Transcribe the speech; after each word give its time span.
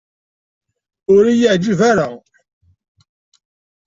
Ur 1.13 1.23
iyi-yeɛjib 1.27 1.79
ara. 1.91 2.07